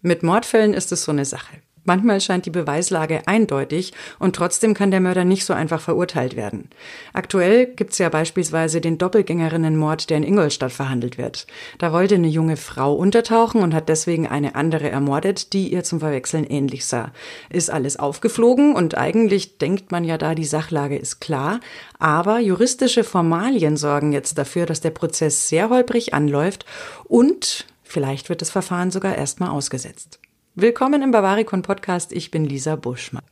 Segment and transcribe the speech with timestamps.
[0.00, 1.58] Mit Mordfällen ist es so eine Sache.
[1.88, 6.68] Manchmal scheint die Beweislage eindeutig und trotzdem kann der Mörder nicht so einfach verurteilt werden.
[7.14, 11.46] Aktuell gibt's ja beispielsweise den Doppelgängerinnenmord, der in Ingolstadt verhandelt wird.
[11.78, 16.00] Da wollte eine junge Frau untertauchen und hat deswegen eine andere ermordet, die ihr zum
[16.00, 17.10] Verwechseln ähnlich sah.
[17.48, 21.58] Ist alles aufgeflogen und eigentlich denkt man ja da, die Sachlage ist klar,
[21.98, 26.66] aber juristische Formalien sorgen jetzt dafür, dass der Prozess sehr holprig anläuft
[27.04, 30.20] und vielleicht wird das Verfahren sogar erstmal ausgesetzt.
[30.54, 32.12] Willkommen im Bavaricon Podcast.
[32.12, 33.24] Ich bin Lisa Buschmann.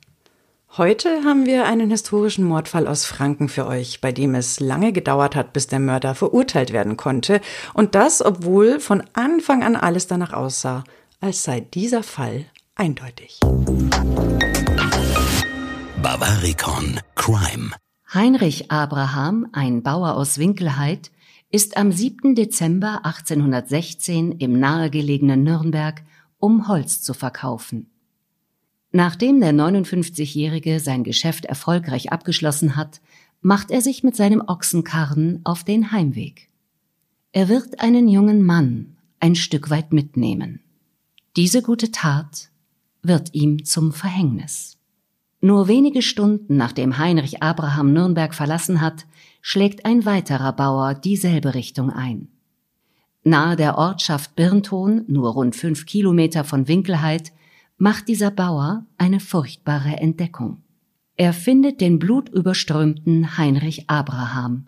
[0.77, 5.37] Heute haben wir einen historischen Mordfall aus Franken für euch, bei dem es lange gedauert
[5.37, 7.41] hat, bis der Mörder verurteilt werden konnte.
[7.73, 10.85] Und das, obwohl von Anfang an alles danach aussah,
[11.21, 13.41] als sei dieser Fall eindeutig.
[16.03, 17.71] Bavaricon Crime.
[18.13, 21.11] Heinrich Abraham, ein Bauer aus Winkelheit,
[21.51, 22.35] ist am 7.
[22.35, 26.03] Dezember 1816 im nahegelegenen Nürnberg
[26.39, 27.91] um Holz zu verkaufen.
[28.93, 33.01] Nachdem der 59-Jährige sein Geschäft erfolgreich abgeschlossen hat,
[33.41, 36.49] macht er sich mit seinem Ochsenkarren auf den Heimweg.
[37.33, 40.61] Er wird einen jungen Mann ein Stück weit mitnehmen.
[41.37, 42.51] Diese gute Tat
[43.03, 44.79] wird ihm zum Verhängnis.
[45.41, 49.07] Nur wenige Stunden nachdem Heinrich Abraham Nürnberg verlassen hat,
[49.49, 52.27] schlägt ein weiterer Bauer dieselbe Richtung ein.
[53.23, 57.31] Nahe der Ortschaft Birnton, nur rund fünf Kilometer von Winkelheit,
[57.79, 60.63] macht dieser Bauer eine furchtbare Entdeckung.
[61.15, 64.67] Er findet den blutüberströmten Heinrich Abraham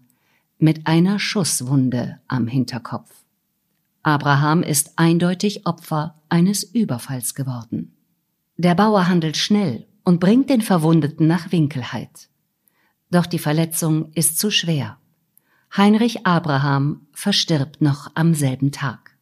[0.59, 3.11] mit einer Schusswunde am Hinterkopf.
[4.05, 7.97] Abraham ist eindeutig Opfer eines Überfalls geworden.
[8.57, 12.29] Der Bauer handelt schnell und bringt den Verwundeten nach Winkelheit.
[13.11, 14.99] Doch die Verletzung ist zu schwer.
[15.77, 19.17] Heinrich Abraham verstirbt noch am selben Tag.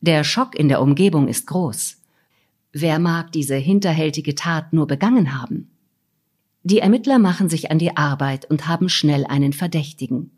[0.00, 1.96] Der Schock in der Umgebung ist groß.
[2.72, 5.70] Wer mag diese hinterhältige Tat nur begangen haben?
[6.62, 10.30] Die Ermittler machen sich an die Arbeit und haben schnell einen Verdächtigen.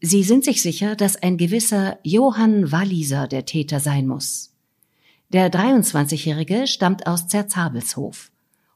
[0.00, 4.52] Sie sind sich sicher, dass ein gewisser Johann Walliser der Täter sein muss.
[5.30, 8.30] Der 23-Jährige stammt aus Zerzabelshof.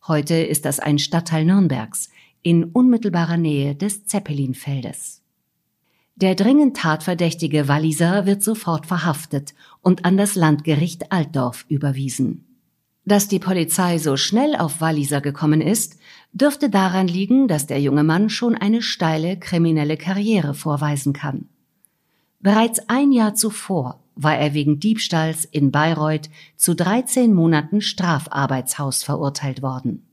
[0.06, 2.10] Heute ist das ein Stadtteil Nürnbergs
[2.42, 5.22] in unmittelbarer Nähe des Zeppelinfeldes.
[6.16, 12.44] Der dringend tatverdächtige Walliser wird sofort verhaftet und an das Landgericht Altdorf überwiesen.
[13.06, 15.98] Dass die Polizei so schnell auf Walliser gekommen ist,
[16.32, 21.48] dürfte daran liegen, dass der junge Mann schon eine steile kriminelle Karriere vorweisen kann.
[22.40, 29.62] Bereits ein Jahr zuvor war er wegen Diebstahls in Bayreuth zu 13 Monaten Strafarbeitshaus verurteilt
[29.62, 30.06] worden.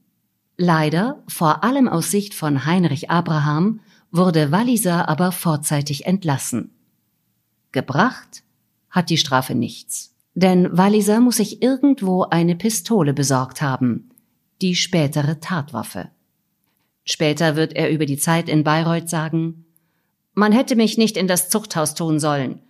[0.57, 3.79] Leider, vor allem aus Sicht von Heinrich Abraham,
[4.11, 6.71] wurde Walliser aber vorzeitig entlassen.
[7.71, 8.43] Gebracht
[8.89, 14.09] hat die Strafe nichts, denn Walliser muss sich irgendwo eine Pistole besorgt haben,
[14.61, 16.09] die spätere Tatwaffe.
[17.03, 19.65] Später wird er über die Zeit in Bayreuth sagen,
[20.33, 22.61] man hätte mich nicht in das Zuchthaus tun sollen,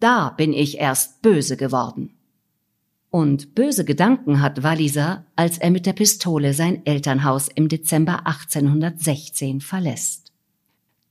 [0.00, 2.15] da bin ich erst böse geworden.
[3.16, 9.62] Und böse Gedanken hat Walliser, als er mit der Pistole sein Elternhaus im Dezember 1816
[9.62, 10.34] verlässt.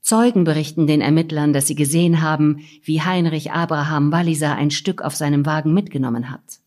[0.02, 5.16] Zeugen berichten den Ermittlern, dass sie gesehen haben, wie Heinrich Abraham Walliser ein Stück auf
[5.16, 6.60] seinem Wagen mitgenommen hat.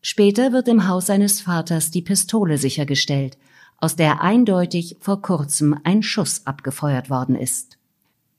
[0.00, 3.36] Später wird im Haus seines Vaters die Pistole sichergestellt,
[3.76, 7.76] aus der eindeutig vor kurzem ein Schuss abgefeuert worden ist.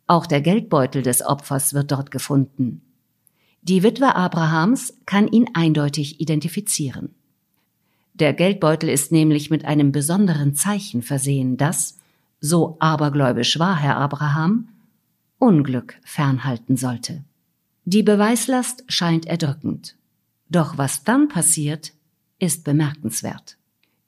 [0.07, 2.81] Auch der Geldbeutel des Opfers wird dort gefunden.
[3.67, 7.15] Die Witwe Abrahams kann ihn eindeutig identifizieren.
[8.13, 11.97] Der Geldbeutel ist nämlich mit einem besonderen Zeichen versehen, das,
[12.39, 14.67] so abergläubisch war Herr Abraham,
[15.39, 17.23] Unglück fernhalten sollte.
[17.85, 19.95] Die Beweislast scheint erdrückend.
[20.47, 21.91] Doch was dann passiert,
[22.37, 23.57] ist bemerkenswert.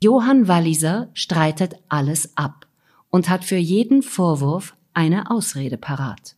[0.04, 2.68] Johann Walliser streitet alles ab
[3.10, 6.37] und hat für jeden Vorwurf eine Ausrede parat.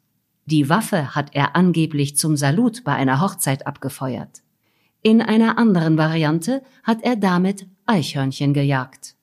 [0.49, 4.41] Die Waffe hat er angeblich zum Salut bei einer Hochzeit abgefeuert.
[5.03, 9.13] In einer anderen Variante hat er damit Eichhörnchen gejagt.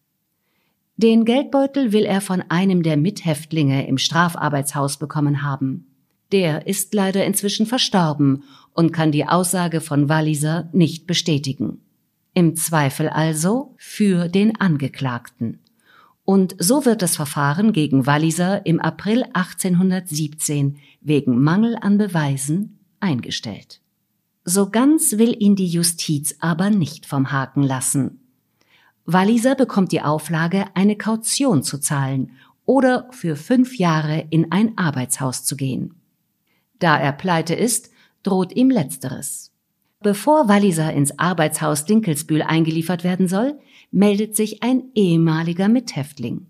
[0.97, 5.89] Den Geldbeutel will er von einem der Mithäftlinge im Strafarbeitshaus bekommen haben.
[6.31, 11.81] Der ist leider inzwischen verstorben und kann die Aussage von Walliser nicht bestätigen.
[12.35, 15.59] Im Zweifel also für den Angeklagten.
[16.27, 23.81] Und so wird das Verfahren gegen Walliser im April 1817 wegen Mangel an Beweisen eingestellt.
[24.45, 28.21] So ganz will ihn die Justiz aber nicht vom Haken lassen.
[29.05, 32.33] Walliser bekommt die Auflage, eine Kaution zu zahlen
[32.65, 35.95] oder für fünf Jahre in ein Arbeitshaus zu gehen.
[36.81, 37.91] Da er pleite ist,
[38.25, 39.53] droht ihm letzteres.
[40.07, 43.59] Bevor Walliser ins Arbeitshaus Dinkelsbühl eingeliefert werden soll,
[43.91, 46.47] meldet sich ein ehemaliger Mithäftling.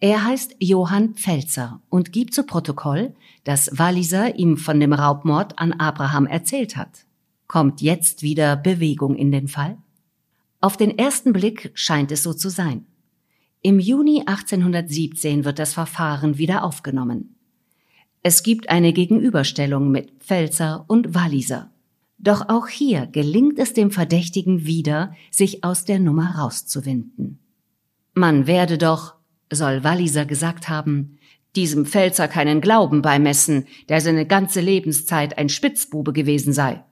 [0.00, 5.72] Er heißt Johann Pfelzer und gibt zu Protokoll, dass Walliser ihm von dem Raubmord an
[5.72, 7.06] Abraham erzählt hat.
[7.46, 9.78] Kommt jetzt wieder Bewegung in den Fall?
[10.60, 12.84] Auf den ersten Blick scheint es so zu sein.
[13.62, 17.34] Im Juni 1817 wird das Verfahren wieder aufgenommen.
[18.22, 21.70] Es gibt eine Gegenüberstellung mit Pfelzer und Walliser.
[22.18, 27.38] Doch auch hier gelingt es dem Verdächtigen wieder, sich aus der Nummer rauszuwinden.
[28.12, 29.14] Man werde doch,
[29.52, 31.18] soll Walliser gesagt haben,
[31.54, 36.84] diesem Pfälzer keinen Glauben beimessen, der seine ganze Lebenszeit ein Spitzbube gewesen sei.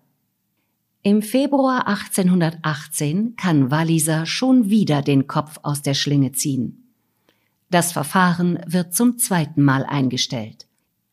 [1.02, 6.93] Im Februar 1818 kann Walliser schon wieder den Kopf aus der Schlinge ziehen.
[7.70, 10.66] Das Verfahren wird zum zweiten Mal eingestellt.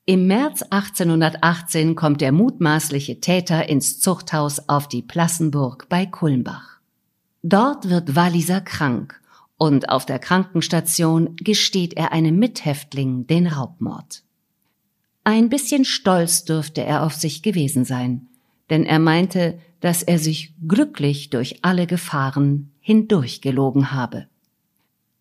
[0.05, 6.81] Im März 1818 kommt der mutmaßliche Täter ins Zuchthaus auf die Plassenburg bei Kulmbach.
[7.41, 9.21] Dort wird Walliser krank
[9.57, 14.23] und auf der Krankenstation gesteht er einem Mithäftling den Raubmord.
[15.23, 18.27] Ein bisschen stolz dürfte er auf sich gewesen sein,
[18.69, 24.27] denn er meinte, dass er sich glücklich durch alle Gefahren hindurchgelogen habe.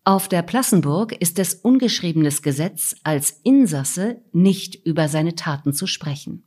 [0.05, 6.43] Auf der Plassenburg ist es ungeschriebenes Gesetz, als Insasse nicht über seine Taten zu sprechen.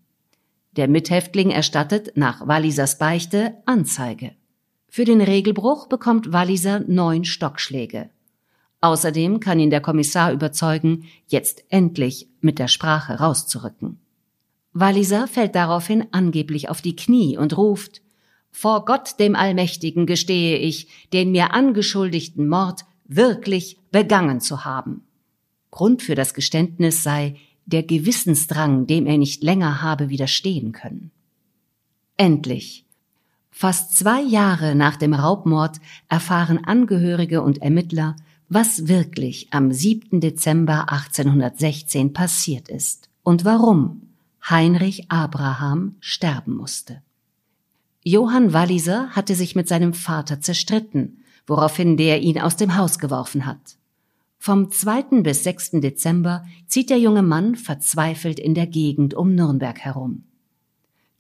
[0.73, 4.33] Der Mithäftling erstattet nach Wallisers Beichte Anzeige.
[4.89, 8.11] Für den Regelbruch bekommt Walliser neun Stockschläge.
[8.83, 14.01] Außerdem kann ihn der Kommissar überzeugen, jetzt endlich mit der Sprache rauszurücken.
[14.75, 18.03] Walliser fällt daraufhin angeblich auf die Knie und ruft
[18.51, 25.03] Vor Gott dem Allmächtigen gestehe ich, den mir angeschuldigten Mord wirklich begangen zu haben.
[25.71, 27.37] Grund für das Geständnis sei
[27.67, 31.11] der Gewissensdrang, dem er nicht länger habe widerstehen können.
[32.17, 32.87] Endlich,
[33.59, 35.81] Fast zwei Jahre nach dem Raubmord
[36.11, 38.15] erfahren Angehörige und Ermittler,
[38.51, 40.21] was wirklich am 7.
[40.21, 44.03] Dezember 1816 passiert ist und warum
[44.47, 47.01] Heinrich Abraham sterben musste.
[48.05, 53.47] Johann Walliser hatte sich mit seinem Vater zerstritten, woraufhin der ihn aus dem Haus geworfen
[53.47, 53.79] hat.
[54.39, 55.23] Vom 2.
[55.23, 55.73] bis 6.
[55.81, 60.25] Dezember zieht der junge Mann verzweifelt in der Gegend um Nürnberg herum.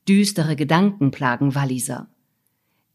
[0.08, 2.08] Düstere Gedanken plagen Walliser.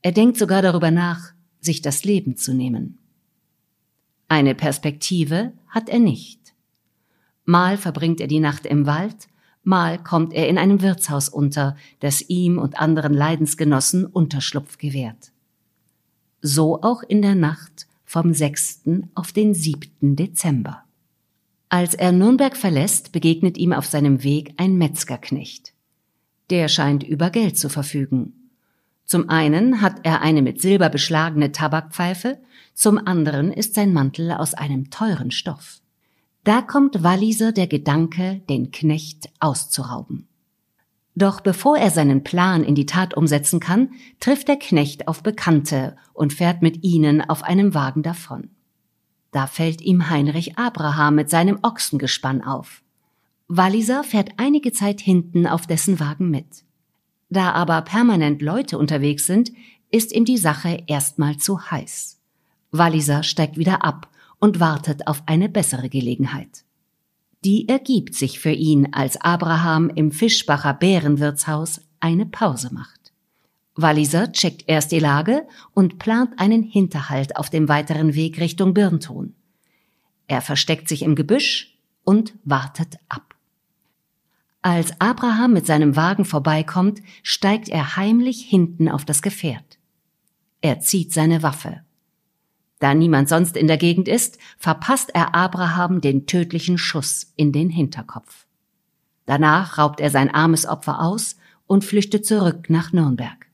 [0.01, 2.97] Er denkt sogar darüber nach, sich das Leben zu nehmen.
[4.27, 6.53] Eine Perspektive hat er nicht.
[7.43, 9.27] Mal verbringt er die Nacht im Wald,
[9.63, 15.33] mal kommt er in einem Wirtshaus unter, das ihm und anderen Leidensgenossen Unterschlupf gewährt.
[16.41, 18.81] So auch in der Nacht vom 6.
[19.13, 20.15] auf den 7.
[20.15, 20.83] Dezember.
[21.69, 25.73] Als er Nürnberg verlässt, begegnet ihm auf seinem Weg ein Metzgerknecht.
[26.49, 28.49] Der scheint über Geld zu verfügen.
[29.05, 32.39] Zum einen hat er eine mit Silber beschlagene Tabakpfeife,
[32.73, 35.79] zum anderen ist sein Mantel aus einem teuren Stoff.
[36.43, 40.27] Da kommt Walliser der Gedanke, den Knecht auszurauben.
[41.21, 45.95] Doch bevor er seinen Plan in die Tat umsetzen kann, trifft der Knecht auf Bekannte
[46.13, 48.49] und fährt mit ihnen auf einem Wagen davon.
[49.29, 52.81] Da fällt ihm Heinrich Abraham mit seinem Ochsengespann auf.
[53.47, 56.65] Walliser fährt einige Zeit hinten auf dessen Wagen mit.
[57.29, 59.51] Da aber permanent Leute unterwegs sind,
[59.91, 62.19] ist ihm die Sache erstmal zu heiß.
[62.71, 64.09] Walliser steigt wieder ab
[64.39, 66.65] und wartet auf eine bessere Gelegenheit.
[67.43, 73.13] Die ergibt sich für ihn, als Abraham im Fischbacher Bärenwirtshaus eine Pause macht.
[73.75, 79.33] Walliser checkt erst die Lage und plant einen Hinterhalt auf dem weiteren Weg Richtung Birnton.
[80.27, 83.35] Er versteckt sich im Gebüsch und wartet ab.
[84.61, 89.79] Als Abraham mit seinem Wagen vorbeikommt, steigt er heimlich hinten auf das Gefährt.
[90.61, 91.81] Er zieht seine Waffe.
[92.81, 97.69] Da niemand sonst in der Gegend ist, verpasst er Abraham den tödlichen Schuss in den
[97.69, 98.47] Hinterkopf.
[99.27, 103.45] Danach raubt er sein armes Opfer aus und flüchtet zurück nach Nürnberg.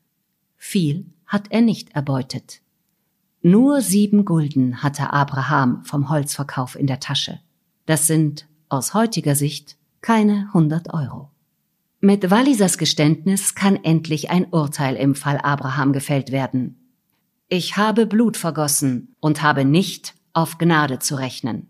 [0.56, 2.62] Viel hat er nicht erbeutet.
[3.42, 7.42] Nur sieben Gulden hatte Abraham vom Holzverkauf in der Tasche.
[7.86, 11.32] Das sind aus heutiger Sicht keine 100 Euro.
[12.00, 16.87] Mit Wallisers Geständnis kann endlich ein Urteil im Fall Abraham gefällt werden.
[17.50, 21.68] Ich habe Blut vergossen und habe nicht auf Gnade zu rechnen.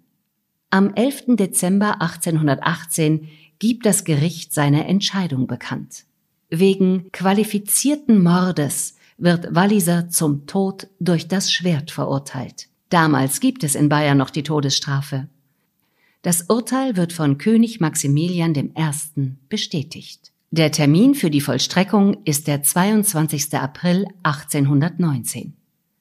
[0.72, 1.36] Am 11.
[1.36, 3.28] Dezember 1818
[3.60, 6.06] gibt das Gericht seine Entscheidung bekannt.
[6.50, 12.70] Wegen qualifizierten Mordes wird Walliser zum Tod durch das Schwert verurteilt.
[12.90, 15.28] Damals gibt es in Bayern noch die Todesstrafe.
[16.24, 19.32] Das Urteil wird von König Maximilian I.
[19.50, 20.32] bestätigt.
[20.50, 23.54] Der Termin für die Vollstreckung ist der 22.
[23.54, 25.57] April 1819.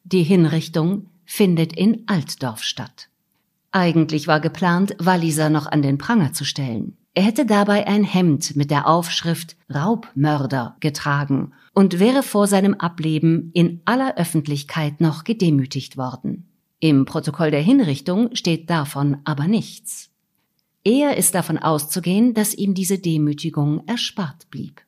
[0.08, 3.08] Die Hinrichtung findet in Altdorf statt.
[3.72, 6.96] Eigentlich war geplant, Walliser noch an den Pranger zu stellen.
[7.14, 13.50] Er hätte dabei ein Hemd mit der Aufschrift Raubmörder getragen und wäre vor seinem Ableben
[13.52, 16.46] in aller Öffentlichkeit noch gedemütigt worden.
[16.78, 20.10] Im Protokoll der Hinrichtung steht davon aber nichts.
[20.84, 24.82] Eher ist davon auszugehen, dass ihm diese Demütigung erspart blieb.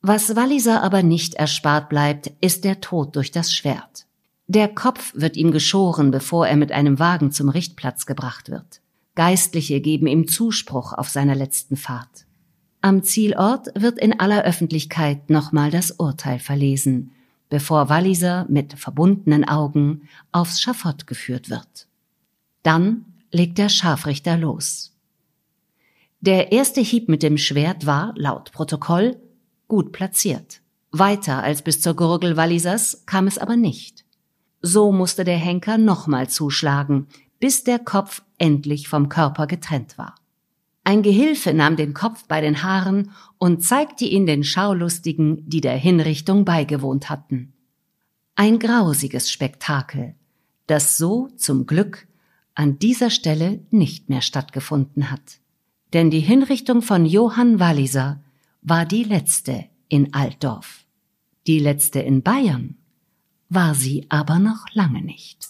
[0.00, 4.06] Was Walliser aber nicht erspart bleibt, ist der Tod durch das Schwert.
[4.46, 8.80] Der Kopf wird ihm geschoren, bevor er mit einem Wagen zum Richtplatz gebracht wird.
[9.14, 12.26] Geistliche geben ihm Zuspruch auf seiner letzten Fahrt.
[12.80, 17.12] Am Zielort wird in aller Öffentlichkeit nochmal das Urteil verlesen,
[17.48, 21.86] bevor Walliser mit verbundenen Augen aufs Schafott geführt wird.
[22.62, 24.92] Dann legt der Scharfrichter los.
[26.20, 29.16] Der erste Hieb mit dem Schwert war, laut Protokoll,
[29.68, 30.60] gut platziert.
[30.90, 34.03] Weiter als bis zur Gurgel Wallisers kam es aber nicht.
[34.66, 40.14] So musste der Henker nochmal zuschlagen, bis der Kopf endlich vom Körper getrennt war.
[40.84, 45.76] Ein Gehilfe nahm den Kopf bei den Haaren und zeigte ihn den Schaulustigen, die der
[45.76, 47.52] Hinrichtung beigewohnt hatten.
[48.36, 50.14] Ein grausiges Spektakel,
[50.66, 52.06] das so zum Glück
[52.54, 55.40] an dieser Stelle nicht mehr stattgefunden hat
[55.94, 58.20] denn die Hinrichtung von Johann Walliser
[58.62, 60.84] war die letzte in Altdorf.
[61.46, 62.76] Die letzte in Bayern
[63.54, 65.48] war sie aber noch lange nicht.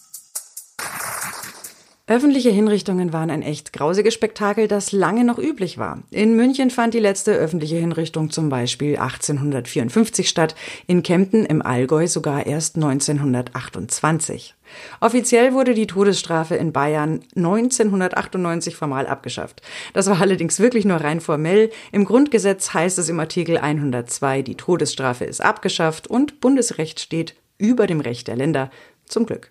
[2.06, 6.02] Öffentliche Hinrichtungen waren ein echt grausiges Spektakel, das lange noch üblich war.
[6.10, 10.54] In München fand die letzte öffentliche Hinrichtung zum Beispiel 1854 statt,
[10.86, 14.54] in Kempten im Allgäu sogar erst 1928.
[15.00, 19.62] Offiziell wurde die Todesstrafe in Bayern 1998 formal abgeschafft.
[19.94, 21.70] Das war allerdings wirklich nur rein formell.
[21.90, 27.86] Im Grundgesetz heißt es im Artikel 102, die Todesstrafe ist abgeschafft und Bundesrecht steht über
[27.86, 28.70] dem Recht der Länder.
[29.06, 29.50] Zum Glück.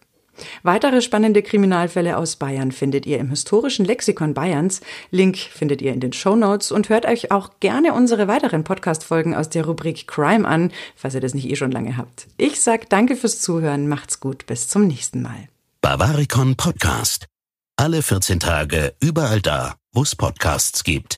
[0.63, 4.81] Weitere spannende Kriminalfälle aus Bayern findet ihr im historischen Lexikon Bayerns.
[5.11, 9.35] Link findet ihr in den Show Notes und hört euch auch gerne unsere weiteren Podcast-Folgen
[9.35, 12.27] aus der Rubrik Crime an, falls ihr das nicht eh schon lange habt.
[12.37, 15.49] Ich sag danke fürs Zuhören, macht's gut, bis zum nächsten Mal.
[15.81, 17.27] Bavaricon Podcast.
[17.75, 21.11] Alle 14 Tage überall da, wo es Podcasts gibt.